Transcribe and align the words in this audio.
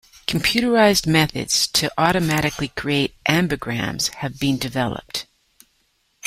Computerized 0.25 1.05
methods 1.05 1.67
to 1.67 1.93
automatically 1.95 2.69
create 2.69 3.13
ambigrams 3.27 4.09
have 4.15 4.39
been 4.39 4.57
developed. 4.57 5.27